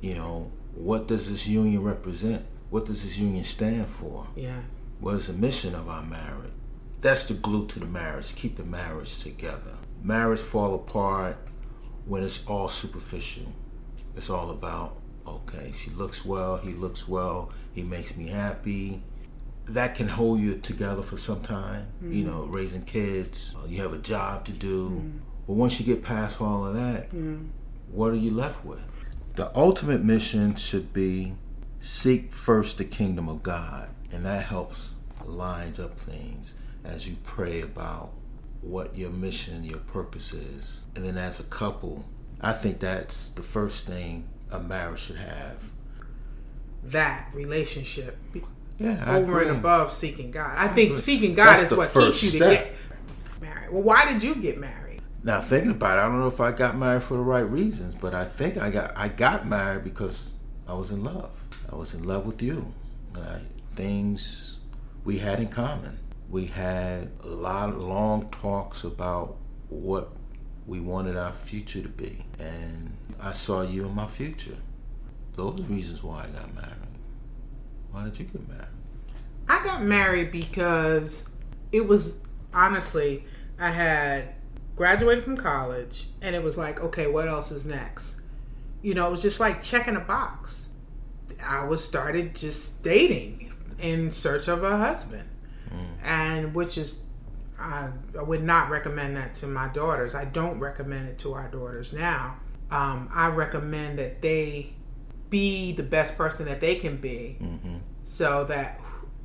You 0.03 0.15
know, 0.15 0.53
what 0.75 1.07
does 1.07 1.31
this 1.31 1.47
union 1.47 1.83
represent? 1.83 2.45
What 2.71 2.87
does 2.87 3.05
this 3.05 3.19
union 3.19 3.45
stand 3.45 3.87
for? 3.87 4.27
Yeah, 4.35 4.61
What 5.01 5.15
is 5.15 5.27
the 5.27 5.35
mission 5.35 5.75
of 5.75 5.89
our 5.89 6.03
marriage? 6.03 6.53
That's 7.03 7.27
the 7.27 7.35
glue 7.35 7.67
to 7.67 7.81
the 7.81 7.87
marriage. 7.87 8.35
Keep 8.35 8.57
the 8.57 8.65
marriage 8.65 9.23
together. 9.23 9.75
Marriage 10.03 10.41
fall 10.41 10.75
apart 10.75 11.37
when 12.07 12.23
it's 12.23 12.47
all 12.47 12.69
superficial. 12.69 13.53
It's 14.17 14.31
all 14.31 14.51
about 14.51 15.03
Okay, 15.27 15.73
she 15.75 15.91
looks 15.91 16.25
well, 16.25 16.57
he 16.57 16.73
looks 16.73 17.07
well, 17.09 17.53
he 17.73 17.83
makes 17.83 18.17
me 18.17 18.29
happy. 18.29 19.03
That 19.69 19.95
can 19.95 20.09
hold 20.09 20.41
you 20.41 20.59
together 20.59 21.03
for 21.03 21.17
some 21.17 21.43
time, 21.43 21.87
mm-hmm. 21.99 22.13
you 22.13 22.25
know, 22.25 22.45
raising 22.45 22.85
kids, 22.85 23.55
uh, 23.57 23.67
you 23.67 23.81
have 23.83 23.93
a 23.93 23.99
job 23.99 24.45
to 24.47 24.53
do. 24.53 24.89
Mm-hmm. 24.89 25.19
But 25.47 25.53
once 25.55 25.79
you 25.79 25.87
get 25.87 26.03
past 26.03 26.41
all 26.41 26.67
of 26.67 26.75
that, 26.75 27.09
mm-hmm. 27.09 27.47
what 27.93 28.11
are 28.11 28.17
you 28.17 28.33
left 28.33 28.65
with? 28.65 28.81
The 29.37 29.57
ultimate 29.57 30.03
mission 30.03 30.57
should 30.57 30.93
be 30.93 31.35
seek 31.81 32.33
first 32.33 32.79
the 32.79 32.85
kingdom 32.85 33.29
of 33.29 33.43
God, 33.43 33.89
and 34.11 34.27
that 34.27 34.47
helps 34.47 34.95
lines 35.25 35.79
up 35.79 35.99
things 35.99 36.55
as 36.85 37.09
you 37.09 37.17
pray 37.23 37.61
about 37.61 38.11
what 38.61 38.97
your 38.97 39.11
mission, 39.11 39.63
your 39.65 39.79
purpose 39.79 40.33
is. 40.33 40.83
And 40.97 41.05
then 41.05 41.17
as 41.17 41.39
a 41.39 41.45
couple, 41.45 42.05
I 42.43 42.53
think 42.53 42.81
that's 42.81 43.31
the 43.31 43.43
first 43.43 43.87
thing 43.87 44.29
a 44.51 44.59
marriage 44.59 45.01
should 45.01 45.17
have. 45.17 45.57
That 46.85 47.29
relationship. 47.33 48.19
Yeah, 48.79 49.17
over 49.17 49.41
and 49.43 49.51
above 49.53 49.93
seeking 49.93 50.33
God. 50.33 50.55
I 50.57 50.67
think 50.69 50.99
seeking 50.99 51.35
God 51.35 51.59
that's 51.59 51.71
is 51.71 51.79
what 51.79 51.93
keeps 51.93 52.23
you 52.23 52.31
step. 52.31 52.59
to 52.59 52.65
get 52.65 52.75
married. 53.41 53.71
Well, 53.71 53.83
why 53.83 54.13
did 54.13 54.23
you 54.23 54.35
get 54.35 54.59
married? 54.59 55.01
Now 55.23 55.41
thinking 55.41 55.71
about 55.71 55.99
it, 55.99 56.01
I 56.01 56.05
don't 56.07 56.19
know 56.19 56.27
if 56.27 56.41
I 56.41 56.51
got 56.51 56.77
married 56.77 57.05
for 57.05 57.15
the 57.17 57.23
right 57.23 57.49
reasons, 57.49 57.95
but 57.95 58.13
I 58.13 58.25
think 58.25 58.57
I 58.57 58.71
got 58.71 58.93
I 58.97 59.07
got 59.07 59.47
married 59.47 59.85
because 59.85 60.31
I 60.67 60.75
was 60.75 60.91
in 60.91 61.05
love. 61.05 61.31
I 61.71 61.77
was 61.77 61.95
in 61.95 62.03
love 62.03 62.27
with 62.27 62.43
you. 62.43 62.75
I, 63.15 63.39
things 63.75 64.59
we 65.05 65.19
had 65.19 65.39
in 65.39 65.49
common. 65.49 65.99
We 66.29 66.47
had 66.47 67.11
a 67.23 67.29
lot 67.29 67.69
of 67.69 67.77
long 67.77 68.31
talks 68.31 68.85
about 68.85 69.37
what 69.69 70.11
we 70.67 70.81
wanted 70.81 71.17
our 71.17 71.33
future 71.33 71.83
to 71.83 71.89
be. 71.89 72.25
And 72.39 72.97
I 73.21 73.33
saw 73.33 73.63
you 73.63 73.87
in 73.87 73.95
my 73.95 74.07
future. 74.07 74.57
Those 75.37 75.55
are 75.55 75.63
the 75.63 75.75
reasons 75.75 76.03
why 76.03 76.25
I 76.25 76.27
got 76.27 76.55
married. 76.55 76.69
Why 77.91 78.05
did 78.05 78.19
you 78.19 78.27
get 78.27 78.49
married? 78.49 78.67
I 79.49 79.63
got 79.65 79.83
married 79.83 80.31
because 80.31 81.29
it 81.73 81.87
was 81.87 82.21
honestly, 82.55 83.25
I 83.59 83.71
had 83.71 84.35
graduated 84.77 85.25
from 85.25 85.37
college 85.37 86.07
and 86.21 86.35
it 86.35 86.43
was 86.43 86.57
like, 86.57 86.81
okay, 86.81 87.07
what 87.07 87.29
else 87.29 87.51
is 87.51 87.65
next? 87.65 88.17
You 88.83 88.95
know, 88.95 89.09
it 89.09 89.13
was 89.13 89.23
just 89.23 89.41
like 89.41 89.63
checking 89.63 89.97
a 89.97 90.01
box. 90.01 90.69
I 91.43 91.65
was 91.65 91.85
started 91.85 92.35
just 92.35 92.83
dating 92.83 93.53
in 93.81 94.13
search 94.13 94.49
of 94.49 94.63
a 94.63 94.77
husband. 94.77 95.29
Mm. 95.71 96.05
And 96.05 96.55
which 96.55 96.79
is 96.79 97.03
I, 97.63 97.89
I, 98.19 98.23
would 98.23 98.43
not 98.43 98.71
recommend 98.71 99.17
that 99.17 99.35
to 99.37 99.47
my 99.47 99.69
daughters. 99.69 100.15
I 100.15 100.25
don't 100.25 100.59
recommend 100.59 101.09
it 101.09 101.19
to 101.21 101.35
our 101.35 101.49
daughters 101.49 101.93
now. 101.93 102.37
Um, 102.71 103.09
I 103.13 103.29
recommend 103.29 103.99
that 103.99 104.23
they 104.23 104.73
be 105.31 105.73
the 105.73 105.83
best 105.83 106.17
person 106.17 106.47
that 106.47 106.61
they 106.61 106.77
can 106.77 106.97
be 106.97 107.39
mm-hmm. 107.41 107.77
so 108.05 108.45
that 108.45 108.81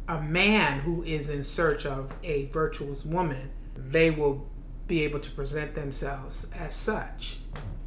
a 0.07 0.21
man 0.21 0.79
who 0.79 1.03
is 1.03 1.29
in 1.29 1.43
search 1.43 1.85
of 1.85 2.15
a 2.23 2.45
virtuous 2.47 3.03
woman, 3.03 3.51
they 3.75 4.09
will 4.09 4.47
be 4.87 5.03
able 5.03 5.19
to 5.19 5.31
present 5.31 5.75
themselves 5.75 6.47
as 6.57 6.73
such 6.75 7.39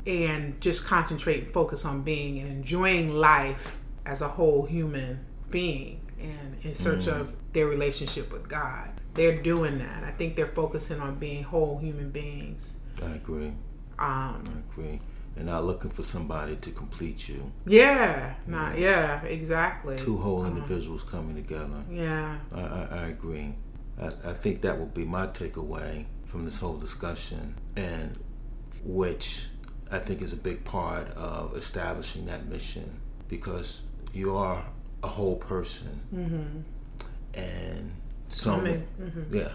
and 0.06 0.60
just 0.60 0.84
concentrate 0.84 1.44
and 1.44 1.52
focus 1.52 1.84
on 1.84 2.02
being 2.02 2.38
and 2.38 2.50
enjoying 2.50 3.10
life 3.10 3.78
as 4.04 4.20
a 4.20 4.28
whole 4.28 4.66
human 4.66 5.24
being 5.50 6.00
and 6.20 6.56
in 6.62 6.74
search 6.74 7.06
mm. 7.06 7.20
of 7.20 7.34
their 7.52 7.66
relationship 7.66 8.32
with 8.32 8.48
God. 8.48 8.88
They're 9.14 9.40
doing 9.42 9.78
that. 9.78 10.04
I 10.04 10.10
think 10.12 10.36
they're 10.36 10.46
focusing 10.46 11.00
on 11.00 11.16
being 11.16 11.42
whole 11.42 11.78
human 11.78 12.10
beings. 12.10 12.74
I 13.02 13.10
agree. 13.12 13.52
Um, 13.98 14.44
I 14.46 14.72
agree. 14.72 15.00
And 15.36 15.46
not 15.46 15.64
looking 15.64 15.90
for 15.90 16.02
somebody 16.02 16.56
to 16.56 16.70
complete 16.70 17.28
you. 17.28 17.52
Yeah, 17.64 18.34
not 18.46 18.78
yeah, 18.78 19.22
exactly. 19.22 19.96
Two 19.96 20.16
whole 20.16 20.42
uh-huh. 20.42 20.50
individuals 20.50 21.02
coming 21.02 21.34
together. 21.34 21.82
Yeah, 21.90 22.38
I, 22.52 22.60
I, 22.60 22.88
I 22.90 23.06
agree. 23.08 23.54
I, 24.00 24.06
I 24.06 24.32
think 24.32 24.62
that 24.62 24.78
will 24.78 24.86
be 24.86 25.04
my 25.04 25.26
takeaway 25.28 26.06
from 26.26 26.44
this 26.44 26.58
whole 26.58 26.76
discussion, 26.76 27.54
and 27.76 28.18
which 28.84 29.46
I 29.90 29.98
think 29.98 30.22
is 30.22 30.32
a 30.32 30.36
big 30.36 30.64
part 30.64 31.10
of 31.10 31.56
establishing 31.56 32.26
that 32.26 32.46
mission 32.46 33.00
because 33.28 33.82
you 34.12 34.36
are 34.36 34.64
a 35.02 35.08
whole 35.08 35.36
person, 35.36 36.00
mm-hmm. 36.14 36.60
And 37.34 37.92
so 38.28 38.56
mm-hmm. 38.56 39.34
yeah. 39.34 39.48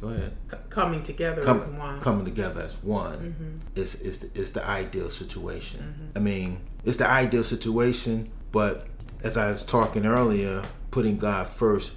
Go 0.00 0.08
ahead. 0.08 0.36
C- 0.50 0.56
coming 0.68 1.02
together 1.02 1.42
Com- 1.42 1.62
as 1.62 1.68
one. 1.68 2.00
Coming 2.00 2.24
together 2.24 2.60
as 2.60 2.82
one 2.82 3.18
mm-hmm. 3.18 3.80
is 3.80 3.94
is 4.02 4.18
the, 4.20 4.40
is 4.40 4.52
the 4.52 4.66
ideal 4.66 5.10
situation. 5.10 5.80
Mm-hmm. 5.80 6.18
I 6.18 6.20
mean, 6.20 6.60
it's 6.84 6.98
the 6.98 7.08
ideal 7.08 7.44
situation, 7.44 8.30
but 8.52 8.86
as 9.22 9.36
I 9.36 9.50
was 9.50 9.64
talking 9.64 10.06
earlier, 10.06 10.64
putting 10.90 11.18
God 11.18 11.48
first 11.48 11.92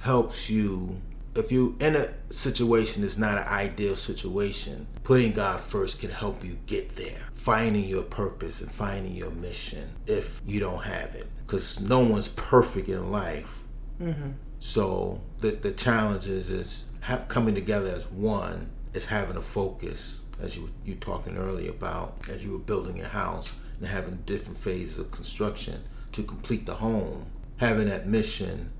helps 0.00 0.48
you. 0.48 1.00
If 1.34 1.52
you 1.52 1.76
in 1.80 1.96
a 1.96 2.08
situation 2.32 3.02
that's 3.02 3.16
not 3.16 3.38
an 3.38 3.46
ideal 3.46 3.96
situation, 3.96 4.86
putting 5.04 5.32
God 5.32 5.60
first 5.60 6.00
can 6.00 6.10
help 6.10 6.44
you 6.44 6.58
get 6.66 6.96
there. 6.96 7.18
Finding 7.34 7.84
your 7.84 8.02
purpose 8.02 8.60
and 8.60 8.70
finding 8.70 9.14
your 9.14 9.30
mission 9.30 9.88
if 10.06 10.42
you 10.44 10.60
don't 10.60 10.82
have 10.82 11.14
it 11.14 11.26
because 11.46 11.80
no 11.80 12.00
one's 12.00 12.28
perfect 12.28 12.88
in 12.88 13.10
life. 13.10 13.60
Mm-hmm. 14.00 14.30
So 14.60 15.20
the 15.40 15.50
the 15.50 15.72
challenge 15.72 16.26
is 16.26 16.50
is 16.50 16.86
ha- 17.02 17.24
coming 17.28 17.54
together 17.54 17.90
as 17.90 18.08
one 18.08 18.70
is 18.94 19.06
having 19.06 19.36
a 19.36 19.42
focus, 19.42 20.20
as 20.40 20.56
you 20.56 20.70
you 20.84 20.94
talking 20.96 21.36
earlier 21.36 21.70
about 21.70 22.14
as 22.30 22.44
you 22.44 22.52
were 22.52 22.58
building 22.58 22.96
your 22.96 23.08
house 23.08 23.58
and 23.78 23.88
having 23.88 24.16
different 24.26 24.58
phases 24.58 24.98
of 24.98 25.10
construction 25.10 25.82
to 26.12 26.22
complete 26.22 26.66
the 26.66 26.74
home. 26.74 27.26
Having 27.58 27.88
that 27.88 28.06
mission 28.06 28.72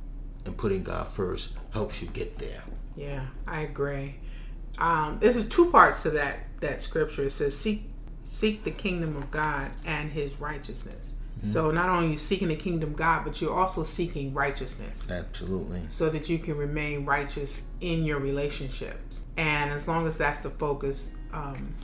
and 0.44 0.56
putting 0.56 0.82
God 0.82 1.08
first 1.08 1.52
helps 1.72 2.00
you 2.00 2.08
get 2.08 2.38
there. 2.38 2.62
Yeah, 2.96 3.26
I 3.46 3.62
agree. 3.62 4.16
Um, 4.78 5.18
there's 5.20 5.46
two 5.48 5.70
parts 5.70 6.02
to 6.04 6.10
that 6.10 6.46
that 6.60 6.82
scripture. 6.82 7.24
It 7.24 7.30
says, 7.30 7.56
"Seek 7.56 7.90
seek 8.24 8.64
the 8.64 8.70
kingdom 8.70 9.16
of 9.16 9.30
God 9.30 9.70
and 9.84 10.12
His 10.12 10.40
righteousness." 10.40 11.14
So 11.42 11.70
not 11.70 11.88
only 11.88 12.08
are 12.08 12.10
you 12.10 12.16
seeking 12.18 12.48
the 12.48 12.56
kingdom 12.56 12.90
of 12.90 12.96
God, 12.96 13.24
but 13.24 13.40
you're 13.40 13.54
also 13.54 13.82
seeking 13.82 14.34
righteousness. 14.34 15.10
Absolutely. 15.10 15.80
So 15.88 16.10
that 16.10 16.28
you 16.28 16.38
can 16.38 16.56
remain 16.56 17.06
righteous 17.06 17.64
in 17.80 18.04
your 18.04 18.18
relationships. 18.18 19.24
And 19.36 19.70
as 19.70 19.88
long 19.88 20.06
as 20.06 20.18
that's 20.18 20.42
the 20.42 20.50
focus, 20.50 21.14
um, 21.32 21.74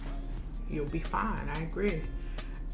you'll 0.69 0.85
be 0.87 0.99
fine. 0.99 1.49
I 1.49 1.63
agree. 1.63 2.03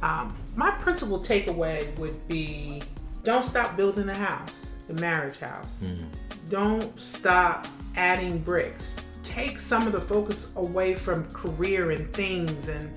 Um, 0.02 0.36
my 0.56 0.70
principal 0.72 1.20
takeaway 1.20 1.96
would 1.98 2.26
be 2.26 2.82
don't 3.22 3.46
stop 3.46 3.76
building 3.76 4.06
the 4.06 4.14
house, 4.14 4.66
the 4.88 4.94
marriage 4.94 5.38
house. 5.38 5.84
Mm-hmm. 5.84 6.06
Don't 6.48 6.98
stop 6.98 7.68
adding 7.94 8.38
bricks. 8.38 8.96
Take 9.22 9.60
some 9.60 9.86
of 9.86 9.92
the 9.92 10.00
focus 10.00 10.52
away 10.56 10.94
from 10.94 11.24
career 11.26 11.92
and 11.92 12.12
things 12.12 12.68
and 12.68 12.90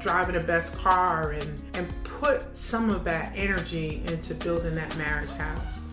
driving 0.00 0.36
the 0.36 0.44
best 0.44 0.76
car 0.78 1.32
and, 1.32 1.62
and 1.74 2.01
put 2.22 2.56
some 2.56 2.88
of 2.88 3.02
that 3.02 3.32
energy 3.34 4.00
into 4.06 4.32
building 4.34 4.76
that 4.76 4.96
marriage 4.96 5.30
house 5.32 5.88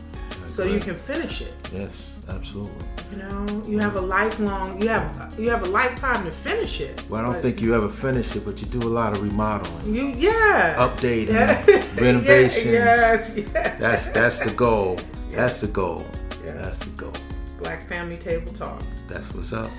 so 0.46 0.64
you 0.64 0.80
can 0.80 0.96
finish 0.96 1.42
it. 1.42 1.54
Yes, 1.74 2.20
absolutely. 2.30 2.86
You 3.12 3.18
know, 3.18 3.64
you 3.68 3.80
have 3.80 3.96
a 3.96 4.02
lifelong, 4.02 4.80
you 4.80 4.90
have 4.90 5.36
you 5.40 5.50
have 5.50 5.64
a 5.64 5.68
lifetime 5.68 6.26
to 6.26 6.32
finish 6.32 6.82
it. 6.82 7.04
Well, 7.10 7.20
I 7.26 7.34
don't 7.34 7.42
think 7.42 7.60
you 7.62 7.74
ever 7.74 7.90
finish 7.90 8.36
it, 8.36 8.46
but 8.46 8.62
you 8.62 8.68
do 8.68 8.88
a 8.88 8.94
lot 9.00 9.14
of 9.14 9.24
remodeling. 9.24 9.96
You, 9.96 10.10
yeah, 10.10 10.76
updating, 10.78 11.30
yeah. 11.30 11.66
renovation. 12.00 12.74
yes, 12.74 13.34
yes. 13.36 13.80
That's 13.80 14.10
that's 14.10 14.46
the 14.46 14.52
goal. 14.52 15.00
That's 15.30 15.62
the 15.62 15.68
goal. 15.68 16.06
Yeah. 16.44 16.54
That's 16.54 16.80
the 16.80 16.90
goal. 17.02 17.14
Black 17.60 17.88
Family 17.88 18.18
Table 18.18 18.52
Talk. 18.54 18.82
That's 19.08 19.34
what's 19.34 19.54
up. 19.54 19.70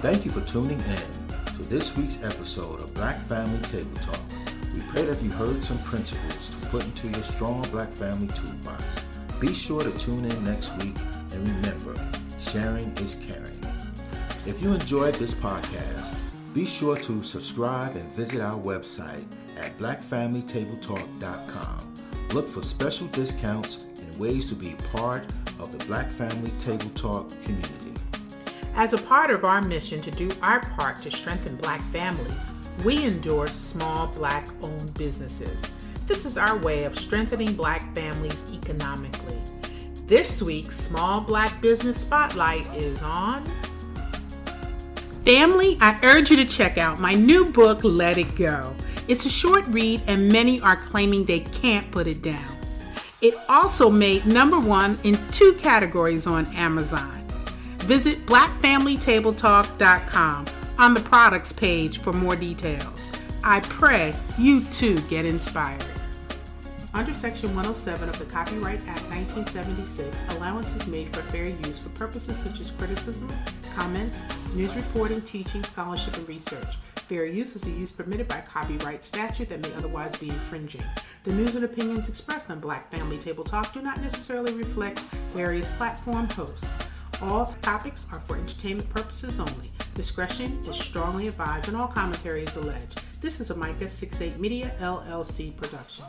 Thank 0.00 0.24
you 0.24 0.30
for 0.30 0.40
tuning 0.42 0.78
in 0.78 0.96
to 1.56 1.64
this 1.64 1.96
week's 1.96 2.22
episode 2.22 2.80
of 2.80 2.94
Black 2.94 3.20
Family 3.22 3.58
Table 3.62 3.96
Talk. 3.96 4.20
We 4.72 4.78
pray 4.92 5.04
that 5.04 5.20
you 5.20 5.30
heard 5.30 5.64
some 5.64 5.78
principles 5.78 6.50
to 6.50 6.56
put 6.68 6.84
into 6.84 7.08
your 7.08 7.24
strong 7.24 7.62
Black 7.72 7.90
Family 7.94 8.28
toolbox. 8.28 9.04
Be 9.40 9.52
sure 9.52 9.82
to 9.82 9.90
tune 9.98 10.24
in 10.24 10.44
next 10.44 10.78
week 10.78 10.94
and 11.32 11.48
remember, 11.48 11.96
sharing 12.38 12.96
is 12.98 13.16
caring. 13.26 13.58
If 14.46 14.62
you 14.62 14.72
enjoyed 14.72 15.16
this 15.16 15.34
podcast, 15.34 16.14
be 16.54 16.64
sure 16.64 16.96
to 16.98 17.20
subscribe 17.24 17.96
and 17.96 18.08
visit 18.12 18.40
our 18.40 18.56
website 18.56 19.24
at 19.58 19.76
blackfamilytabletalk.com. 19.80 21.94
Look 22.34 22.46
for 22.46 22.62
special 22.62 23.08
discounts 23.08 23.86
and 24.00 24.14
ways 24.20 24.48
to 24.50 24.54
be 24.54 24.76
part 24.92 25.24
of 25.58 25.76
the 25.76 25.84
Black 25.86 26.12
Family 26.12 26.52
Table 26.52 26.88
Talk 26.90 27.30
community. 27.42 27.87
As 28.78 28.92
a 28.92 28.98
part 28.98 29.32
of 29.32 29.44
our 29.44 29.60
mission 29.60 30.00
to 30.02 30.10
do 30.12 30.30
our 30.40 30.60
part 30.60 31.02
to 31.02 31.10
strengthen 31.10 31.56
Black 31.56 31.80
families, 31.86 32.52
we 32.84 33.04
endorse 33.04 33.52
small 33.52 34.06
Black 34.06 34.46
owned 34.62 34.94
businesses. 34.94 35.64
This 36.06 36.24
is 36.24 36.38
our 36.38 36.56
way 36.58 36.84
of 36.84 36.96
strengthening 36.96 37.54
Black 37.54 37.92
families 37.92 38.44
economically. 38.54 39.36
This 40.06 40.40
week's 40.40 40.76
Small 40.76 41.20
Black 41.20 41.60
Business 41.60 42.02
Spotlight 42.02 42.64
is 42.76 43.02
on 43.02 43.44
Family, 45.24 45.76
I 45.80 45.98
urge 46.04 46.30
you 46.30 46.36
to 46.36 46.46
check 46.46 46.78
out 46.78 47.00
my 47.00 47.14
new 47.14 47.46
book, 47.46 47.82
Let 47.82 48.16
It 48.16 48.36
Go. 48.36 48.72
It's 49.08 49.26
a 49.26 49.30
short 49.30 49.66
read, 49.66 50.02
and 50.06 50.30
many 50.30 50.60
are 50.60 50.76
claiming 50.76 51.24
they 51.24 51.40
can't 51.40 51.90
put 51.90 52.06
it 52.06 52.22
down. 52.22 52.56
It 53.22 53.34
also 53.48 53.90
made 53.90 54.24
number 54.24 54.60
one 54.60 55.00
in 55.02 55.18
two 55.32 55.54
categories 55.54 56.28
on 56.28 56.46
Amazon. 56.54 57.27
Visit 57.88 58.24
blackfamilytabletalk.com 58.26 60.46
on 60.76 60.92
the 60.92 61.00
products 61.00 61.52
page 61.52 62.00
for 62.00 62.12
more 62.12 62.36
details. 62.36 63.10
I 63.42 63.60
pray 63.60 64.14
you 64.36 64.62
too 64.64 65.00
get 65.08 65.24
inspired. 65.24 65.86
Under 66.92 67.14
Section 67.14 67.48
107 67.56 68.10
of 68.10 68.18
the 68.18 68.26
Copyright 68.26 68.86
Act 68.86 69.08
1976, 69.08 70.14
allowance 70.36 70.76
is 70.76 70.86
made 70.86 71.16
for 71.16 71.22
fair 71.22 71.46
use 71.46 71.78
for 71.78 71.88
purposes 71.90 72.36
such 72.36 72.60
as 72.60 72.70
criticism, 72.72 73.26
comments, 73.74 74.20
news 74.52 74.76
reporting, 74.76 75.22
teaching, 75.22 75.64
scholarship, 75.64 76.14
and 76.18 76.28
research. 76.28 76.76
Fair 76.96 77.24
use 77.24 77.56
is 77.56 77.64
a 77.64 77.70
use 77.70 77.90
permitted 77.90 78.28
by 78.28 78.42
copyright 78.42 79.02
statute 79.02 79.48
that 79.48 79.62
may 79.62 79.72
otherwise 79.72 80.14
be 80.18 80.28
infringing. 80.28 80.84
The 81.24 81.32
news 81.32 81.54
and 81.54 81.64
opinions 81.64 82.10
expressed 82.10 82.50
on 82.50 82.60
Black 82.60 82.90
Family 82.90 83.16
Table 83.16 83.44
Talk 83.44 83.72
do 83.72 83.80
not 83.80 84.02
necessarily 84.02 84.52
reflect 84.52 84.98
various 85.32 85.70
platform 85.78 86.28
hosts. 86.28 86.86
All 87.20 87.52
topics 87.62 88.06
are 88.12 88.20
for 88.20 88.36
entertainment 88.36 88.88
purposes 88.90 89.40
only. 89.40 89.72
Discretion 89.94 90.62
is 90.68 90.76
strongly 90.76 91.26
advised 91.26 91.66
and 91.66 91.76
all 91.76 91.88
commentary 91.88 92.44
is 92.44 92.54
alleged. 92.54 93.02
This 93.20 93.40
is 93.40 93.50
a 93.50 93.56
Micah 93.56 93.88
68 93.88 94.38
Media 94.38 94.70
LLC 94.78 95.56
production. 95.56 96.04